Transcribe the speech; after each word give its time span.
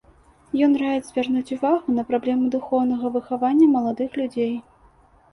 Ён 0.67 0.71
раіць 0.83 1.09
звярнуць 1.09 1.51
увагу 1.55 1.93
на 1.97 2.05
праблему 2.09 2.47
духоўнага 2.55 3.11
выхавання 3.17 3.67
маладых 3.75 4.17
людзей. 4.23 4.51